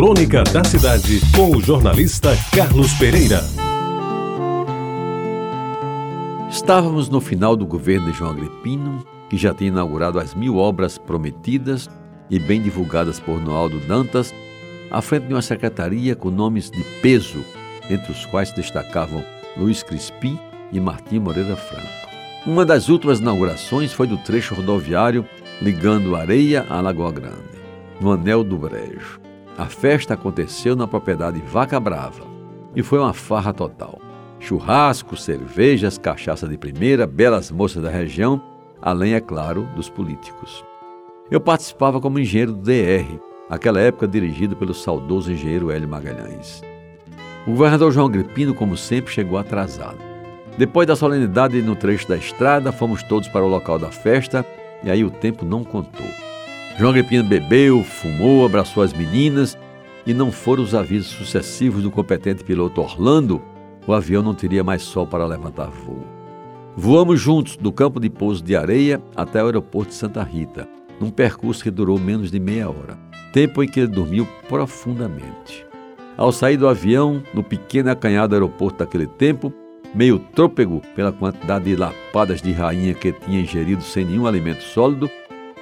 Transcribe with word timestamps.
Crônica 0.00 0.42
da 0.44 0.64
Cidade, 0.64 1.20
com 1.36 1.54
o 1.54 1.60
jornalista 1.60 2.30
Carlos 2.56 2.90
Pereira. 2.94 3.44
Estávamos 6.48 7.10
no 7.10 7.20
final 7.20 7.54
do 7.54 7.66
governo 7.66 8.10
de 8.10 8.16
João 8.16 8.30
Agripino, 8.30 9.04
que 9.28 9.36
já 9.36 9.52
tinha 9.52 9.68
inaugurado 9.68 10.18
as 10.18 10.34
mil 10.34 10.56
obras 10.56 10.96
prometidas 10.96 11.86
e 12.30 12.38
bem 12.38 12.62
divulgadas 12.62 13.20
por 13.20 13.38
Noaldo 13.38 13.78
Dantas, 13.80 14.34
à 14.90 15.02
frente 15.02 15.26
de 15.26 15.34
uma 15.34 15.42
secretaria 15.42 16.16
com 16.16 16.30
nomes 16.30 16.70
de 16.70 16.82
peso, 17.02 17.44
entre 17.90 18.10
os 18.10 18.24
quais 18.24 18.50
destacavam 18.52 19.22
Luiz 19.54 19.82
Crispim 19.82 20.40
e 20.72 20.80
Martim 20.80 21.18
Moreira 21.18 21.56
Franco. 21.56 22.08
Uma 22.46 22.64
das 22.64 22.88
últimas 22.88 23.20
inaugurações 23.20 23.92
foi 23.92 24.06
do 24.06 24.16
trecho 24.16 24.54
rodoviário 24.54 25.26
ligando 25.60 26.16
Areia 26.16 26.64
a 26.70 26.80
Lagoa 26.80 27.12
Grande, 27.12 27.60
no 28.00 28.12
Anel 28.12 28.42
do 28.42 28.56
Brejo. 28.56 29.20
A 29.60 29.66
festa 29.66 30.14
aconteceu 30.14 30.74
na 30.74 30.86
propriedade 30.86 31.38
Vaca 31.42 31.78
Brava 31.78 32.22
e 32.74 32.82
foi 32.82 32.98
uma 32.98 33.12
farra 33.12 33.52
total. 33.52 34.00
Churrasco, 34.38 35.18
cervejas, 35.18 35.98
cachaça 35.98 36.48
de 36.48 36.56
primeira, 36.56 37.06
belas 37.06 37.50
moças 37.50 37.82
da 37.82 37.90
região, 37.90 38.40
além, 38.80 39.12
é 39.12 39.20
claro, 39.20 39.68
dos 39.76 39.90
políticos. 39.90 40.64
Eu 41.30 41.42
participava 41.42 42.00
como 42.00 42.18
engenheiro 42.18 42.54
do 42.54 42.62
DR, 42.62 43.20
aquela 43.50 43.78
época 43.82 44.08
dirigido 44.08 44.56
pelo 44.56 44.72
saudoso 44.72 45.30
engenheiro 45.30 45.70
Hélio 45.70 45.90
Magalhães. 45.90 46.62
O 47.46 47.50
governador 47.50 47.92
João 47.92 48.08
Gripino, 48.08 48.54
como 48.54 48.78
sempre, 48.78 49.12
chegou 49.12 49.38
atrasado. 49.38 49.98
Depois 50.56 50.88
da 50.88 50.96
solenidade 50.96 51.60
no 51.60 51.76
trecho 51.76 52.08
da 52.08 52.16
estrada, 52.16 52.72
fomos 52.72 53.02
todos 53.02 53.28
para 53.28 53.44
o 53.44 53.48
local 53.48 53.78
da 53.78 53.88
festa 53.88 54.42
e 54.82 54.90
aí 54.90 55.04
o 55.04 55.10
tempo 55.10 55.44
não 55.44 55.62
contou. 55.62 56.29
João 56.78 56.90
Agripino 56.90 57.24
bebeu, 57.24 57.84
fumou, 57.84 58.46
abraçou 58.46 58.82
as 58.82 58.92
meninas 58.92 59.58
e 60.06 60.14
não 60.14 60.32
foram 60.32 60.62
os 60.62 60.74
avisos 60.74 61.08
sucessivos 61.08 61.82
do 61.82 61.90
competente 61.90 62.42
piloto 62.42 62.80
Orlando, 62.80 63.42
o 63.86 63.92
avião 63.92 64.22
não 64.22 64.34
teria 64.34 64.64
mais 64.64 64.82
sol 64.82 65.06
para 65.06 65.26
levantar 65.26 65.68
voo. 65.68 66.06
Voamos 66.76 67.20
juntos 67.20 67.56
do 67.56 67.72
campo 67.72 68.00
de 68.00 68.08
pouso 68.08 68.42
de 68.42 68.56
areia 68.56 69.02
até 69.14 69.42
o 69.42 69.46
aeroporto 69.46 69.90
de 69.90 69.96
Santa 69.96 70.22
Rita, 70.22 70.68
num 71.00 71.10
percurso 71.10 71.62
que 71.62 71.70
durou 71.70 71.98
menos 71.98 72.30
de 72.30 72.40
meia 72.40 72.68
hora, 72.68 72.98
tempo 73.32 73.62
em 73.62 73.68
que 73.68 73.80
ele 73.80 73.88
dormiu 73.88 74.26
profundamente. 74.48 75.66
Ao 76.16 76.32
sair 76.32 76.56
do 76.56 76.68
avião, 76.68 77.22
no 77.34 77.42
pequeno 77.42 77.90
acanhado 77.90 78.34
aeroporto 78.34 78.78
daquele 78.78 79.06
tempo, 79.06 79.52
meio 79.94 80.18
trôpego 80.18 80.80
pela 80.94 81.12
quantidade 81.12 81.64
de 81.64 81.76
lapadas 81.76 82.40
de 82.40 82.52
rainha 82.52 82.94
que 82.94 83.12
tinha 83.12 83.40
ingerido 83.40 83.82
sem 83.82 84.04
nenhum 84.04 84.26
alimento 84.26 84.62
sólido, 84.62 85.10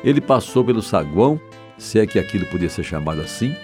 ele 0.02 0.20
passou 0.20 0.64
pelo 0.64 0.82
saguão, 0.82 1.40
se 1.76 1.98
é 1.98 2.06
que 2.06 2.18
aquilo 2.18 2.46
podia 2.46 2.68
ser 2.68 2.82
chamado 2.82 3.20
assim, 3.20 3.54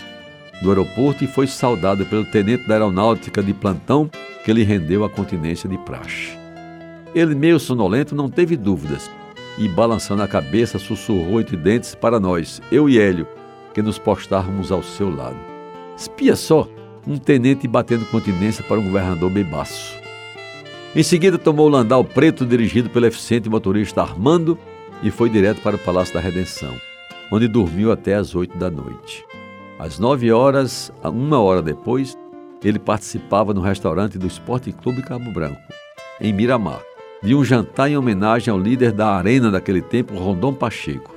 do 0.62 0.68
aeroporto 0.70 1.24
e 1.24 1.26
foi 1.26 1.46
saudado 1.46 2.06
pelo 2.06 2.24
tenente 2.24 2.66
da 2.66 2.74
aeronáutica 2.74 3.42
de 3.42 3.52
plantão 3.52 4.10
que 4.44 4.52
lhe 4.52 4.62
rendeu 4.62 5.04
a 5.04 5.10
continência 5.10 5.68
de 5.68 5.78
praxe. 5.78 6.36
Ele, 7.14 7.34
meio 7.34 7.58
sonolento, 7.58 8.14
não 8.14 8.28
teve 8.28 8.56
dúvidas 8.56 9.10
e, 9.58 9.68
balançando 9.68 10.22
a 10.22 10.28
cabeça, 10.28 10.78
sussurrou 10.78 11.40
entre 11.40 11.56
dentes 11.56 11.94
para 11.94 12.18
nós, 12.18 12.60
eu 12.70 12.88
e 12.88 12.98
Hélio, 12.98 13.26
que 13.72 13.82
nos 13.82 13.98
postávamos 13.98 14.70
ao 14.72 14.82
seu 14.82 15.14
lado. 15.14 15.36
Espia 15.96 16.34
só, 16.34 16.68
um 17.06 17.16
tenente 17.16 17.68
batendo 17.68 18.04
continência 18.06 18.64
para 18.64 18.80
um 18.80 18.84
governador 18.84 19.30
bebaço. 19.30 19.96
Em 20.94 21.02
seguida, 21.02 21.38
tomou 21.38 21.66
o 21.66 21.70
landau 21.70 22.04
preto 22.04 22.46
dirigido 22.46 22.88
pelo 22.90 23.06
eficiente 23.06 23.48
motorista 23.48 24.02
Armando 24.02 24.58
e 25.04 25.10
foi 25.10 25.28
direto 25.28 25.60
para 25.60 25.76
o 25.76 25.78
Palácio 25.78 26.14
da 26.14 26.20
Redenção, 26.20 26.74
onde 27.30 27.46
dormiu 27.46 27.92
até 27.92 28.14
às 28.14 28.34
oito 28.34 28.56
da 28.56 28.70
noite. 28.70 29.24
Às 29.78 29.98
nove 29.98 30.32
horas, 30.32 30.90
uma 31.04 31.38
hora 31.38 31.60
depois, 31.60 32.16
ele 32.64 32.78
participava 32.78 33.52
no 33.52 33.60
restaurante 33.60 34.18
do 34.18 34.26
Esporte 34.26 34.72
Clube 34.72 35.02
Cabo 35.02 35.30
Branco, 35.30 35.60
em 36.18 36.32
Miramar, 36.32 36.80
de 37.22 37.34
um 37.34 37.44
jantar 37.44 37.90
em 37.90 37.98
homenagem 37.98 38.50
ao 38.50 38.58
líder 38.58 38.92
da 38.92 39.08
arena 39.08 39.50
daquele 39.50 39.82
tempo, 39.82 40.14
Rondon 40.14 40.54
Pacheco, 40.54 41.14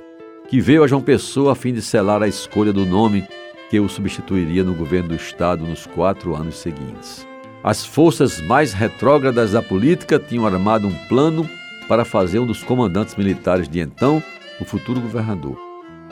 que 0.50 0.60
veio 0.60 0.84
a 0.84 0.86
João 0.86 1.00
Pessoa 1.00 1.52
a 1.52 1.54
fim 1.54 1.72
de 1.72 1.80
selar 1.80 2.22
a 2.22 2.28
escolha 2.28 2.72
do 2.74 2.84
nome 2.84 3.26
que 3.70 3.80
o 3.80 3.88
substituiria 3.88 4.64
no 4.64 4.74
governo 4.74 5.10
do 5.10 5.14
Estado 5.14 5.64
nos 5.64 5.86
quatro 5.86 6.34
anos 6.34 6.56
seguintes. 6.56 7.26
As 7.62 7.84
forças 7.84 8.40
mais 8.42 8.72
retrógradas 8.72 9.52
da 9.52 9.62
política 9.62 10.18
tinham 10.18 10.46
armado 10.46 10.86
um 10.86 10.94
plano 11.06 11.48
para 11.88 12.04
fazer 12.04 12.38
um 12.38 12.46
dos 12.46 12.62
comandantes 12.62 13.16
militares 13.16 13.68
de 13.68 13.80
então 13.80 14.22
o 14.60 14.64
futuro 14.64 15.00
governador. 15.00 15.58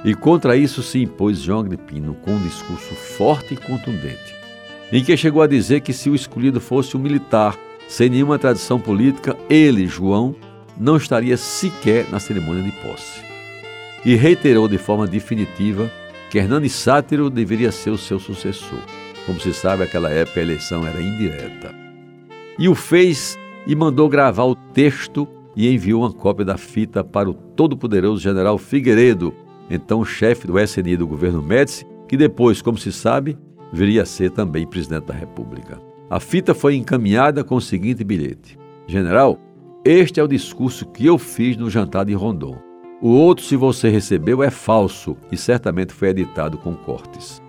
E 0.05 0.15
contra 0.15 0.57
isso 0.57 0.83
se 0.83 1.03
impôs 1.03 1.39
João 1.39 1.61
Agripino 1.61 2.15
com 2.23 2.33
um 2.33 2.43
discurso 2.43 2.95
forte 2.95 3.55
e 3.55 3.57
contundente, 3.57 4.35
em 4.93 5.05
que 5.05 5.17
chegou 5.17 5.43
a 5.43 5.47
dizer 5.47 5.81
que 5.81 5.93
se 5.93 6.09
o 6.09 6.15
escolhido 6.15 6.61
fosse 6.61 6.97
um 6.97 7.01
militar 7.01 7.57
sem 7.89 8.09
nenhuma 8.09 8.39
tradição 8.39 8.81
política, 8.81 9.37
ele, 9.49 9.87
João, 9.87 10.35
não 10.77 10.97
estaria 10.97 11.37
sequer 11.37 12.09
na 12.11 12.19
cerimônia 12.19 12.63
de 12.63 12.73
posse. 12.73 13.21
E 14.05 14.15
reiterou 14.15 14.69
de 14.69 14.79
forma 14.79 15.07
definitiva 15.07 15.91
que 16.31 16.39
Hernani 16.39 16.69
Sátiro 16.69 17.31
deveria 17.31 17.73
ser 17.73 17.91
o 17.91 17.99
seu 17.99 18.19
sucessor. 18.19 18.79
Como 19.25 19.41
se 19.41 19.53
sabe, 19.53 19.83
naquela 19.83 20.11
época 20.11 20.41
a 20.41 20.43
eleição 20.43 20.87
era 20.87 21.01
indireta. 21.01 21.75
E 22.59 22.69
o 22.69 22.75
fez 22.75 23.37
e 23.67 23.75
mandou 23.75 24.09
gravar 24.09 24.45
o 24.45 24.55
texto 24.55 25.27
e 25.57 25.73
enviou 25.73 26.03
uma 26.03 26.13
cópia 26.13 26.45
da 26.45 26.59
fita 26.59 27.03
para 27.03 27.31
o 27.31 27.35
todo-poderoso 27.35 28.23
general 28.23 28.59
Figueiredo, 28.59 29.33
então 29.71 30.05
chefe 30.05 30.47
do 30.47 30.61
SNI 30.61 30.97
do 30.97 31.07
governo 31.07 31.43
Médici, 31.43 31.87
que 32.07 32.17
depois, 32.17 32.61
como 32.61 32.77
se 32.77 32.93
sabe, 32.93 33.39
viria 33.73 34.03
a 34.03 34.07
ser 34.07 34.31
também 34.31 34.67
presidente 34.67 35.07
da 35.07 35.15
República. 35.15 35.81
A 36.09 36.21
fita 36.21 36.55
foi 36.55 36.77
encaminhada 36.77 37.43
com 37.43 37.57
o 37.57 37.61
seguinte 37.61 38.05
bilhete: 38.05 38.59
General, 38.87 39.39
este 39.85 40.21
é 40.21 40.23
o 40.23 40.29
discurso 40.29 40.87
que 40.87 41.07
eu 41.07 41.19
fiz 41.19 41.57
no 41.57 41.71
jantar 41.71 42.05
de 42.05 42.15
Rondon. 42.15 42.57
O 43.01 43.09
outro, 43.09 43.45
se 43.45 43.57
você 43.57 43.89
recebeu, 43.89 44.43
é 44.43 44.51
falso 44.51 45.17
e 45.31 45.37
certamente 45.37 45.93
foi 45.93 46.09
editado 46.09 46.59
com 46.59 46.75
cortes. 46.75 47.43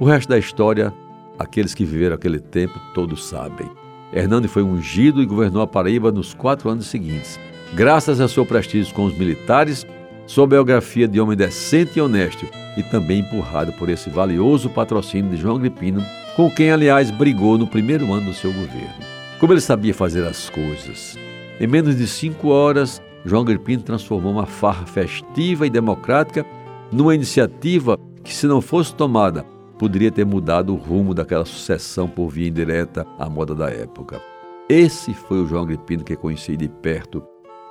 O 0.00 0.04
resto 0.04 0.28
da 0.28 0.38
história, 0.38 0.92
aqueles 1.38 1.74
que 1.74 1.84
viveram 1.84 2.14
aquele 2.14 2.38
tempo 2.38 2.74
todos 2.94 3.24
sabem. 3.24 3.68
Hernando 4.12 4.48
foi 4.48 4.62
ungido 4.62 5.20
e 5.20 5.26
governou 5.26 5.60
a 5.60 5.66
Paraíba 5.66 6.12
nos 6.12 6.32
quatro 6.32 6.70
anos 6.70 6.86
seguintes, 6.86 7.38
graças 7.74 8.20
a 8.20 8.28
seu 8.28 8.46
prestígio 8.46 8.94
com 8.94 9.04
os 9.04 9.18
militares, 9.18 9.84
sua 10.26 10.46
biografia 10.46 11.08
de 11.08 11.20
homem 11.20 11.36
decente 11.36 11.98
e 11.98 12.02
honesto 12.02 12.46
e 12.76 12.82
também 12.84 13.20
empurrado 13.20 13.72
por 13.72 13.88
esse 13.88 14.08
valioso 14.08 14.70
patrocínio 14.70 15.30
de 15.30 15.36
João 15.36 15.56
Agripino, 15.56 16.02
com 16.36 16.50
quem, 16.50 16.70
aliás, 16.70 17.10
brigou 17.10 17.58
no 17.58 17.66
primeiro 17.66 18.12
ano 18.12 18.26
do 18.26 18.34
seu 18.34 18.52
governo. 18.52 19.04
Como 19.40 19.52
ele 19.52 19.60
sabia 19.60 19.92
fazer 19.92 20.24
as 20.24 20.48
coisas. 20.48 21.18
Em 21.60 21.66
menos 21.66 21.96
de 21.96 22.06
cinco 22.06 22.48
horas, 22.48 23.02
João 23.24 23.42
Agripino 23.42 23.82
transformou 23.82 24.32
uma 24.32 24.46
farra 24.46 24.86
festiva 24.86 25.66
e 25.66 25.70
democrática 25.70 26.46
numa 26.92 27.14
iniciativa 27.14 27.98
que, 28.22 28.32
se 28.32 28.46
não 28.46 28.60
fosse 28.60 28.94
tomada, 28.94 29.44
poderia 29.78 30.10
ter 30.10 30.24
mudado 30.24 30.72
o 30.72 30.76
rumo 30.76 31.12
daquela 31.12 31.44
sucessão 31.44 32.08
por 32.08 32.28
via 32.28 32.48
indireta 32.48 33.04
à 33.18 33.28
moda 33.28 33.54
da 33.54 33.68
época. 33.68 34.20
Esse 34.68 35.12
foi 35.12 35.42
o 35.42 35.46
João 35.46 35.64
Agripino 35.64 36.04
que 36.04 36.16
conheci 36.16 36.56
de 36.56 36.68
perto 36.68 37.22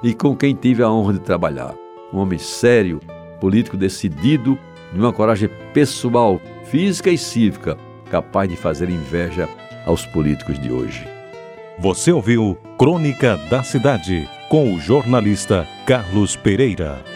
e 0.04 0.14
com 0.14 0.36
quem 0.36 0.54
tive 0.54 0.84
a 0.84 0.92
honra 0.92 1.14
de 1.14 1.20
trabalhar. 1.20 1.74
Um 2.12 2.20
homem 2.20 2.38
sério, 2.38 3.00
político 3.40 3.78
decidido, 3.78 4.60
de 4.92 5.00
uma 5.00 5.14
coragem 5.14 5.50
pessoal, 5.74 6.40
física 6.66 7.10
e 7.10 7.18
cívica, 7.18 7.78
capaz 8.12 8.50
de 8.50 8.56
fazer 8.56 8.90
inveja 8.90 9.50
aos 9.86 10.06
políticos 10.06 10.60
de 10.60 10.72
hoje. 10.72 11.08
Você 11.80 12.12
ouviu 12.12 12.58
Crônica 12.78 13.38
da 13.50 13.64
Cidade 13.64 14.30
com 14.50 14.76
o 14.76 14.80
jornalista 14.80 15.68
Carlos 15.88 16.36
Pereira. 16.36 17.13